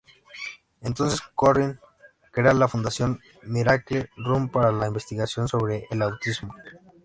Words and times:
Entonces 0.81 1.21
Corrine 1.35 1.77
crea 2.31 2.55
la 2.55 2.67
Fundación 2.67 3.21
Miracle 3.43 4.09
Run 4.17 4.49
para 4.49 4.71
la 4.71 4.87
investigación 4.87 5.47
sobre 5.47 5.85
el 5.91 6.01
autismo. 6.01 6.55